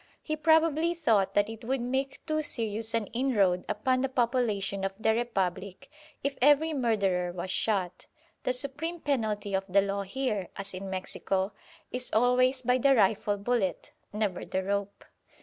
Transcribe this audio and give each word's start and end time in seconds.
He 0.23 0.35
probably 0.35 0.95
thought 0.95 1.35
that 1.35 1.47
it 1.47 1.63
would 1.63 1.79
make 1.79 2.25
too 2.25 2.41
serious 2.41 2.95
an 2.95 3.05
inroad 3.13 3.65
upon 3.69 4.01
the 4.01 4.09
population 4.09 4.83
of 4.83 4.93
the 4.99 5.13
Republic 5.13 5.89
if 6.23 6.39
every 6.41 6.73
murderer 6.73 7.31
was 7.31 7.51
shot. 7.51 8.07
The 8.41 8.51
supreme 8.51 8.99
penalty 8.99 9.53
of 9.53 9.65
the 9.69 9.81
law 9.83 10.01
here, 10.01 10.49
as 10.55 10.73
in 10.73 10.89
Mexico, 10.89 11.51
is 11.91 12.09
always 12.13 12.63
by 12.63 12.79
the 12.79 12.95
rifle 12.95 13.37
bullet, 13.37 13.91
never 14.11 14.43
the 14.43 14.63
rope. 14.63 15.05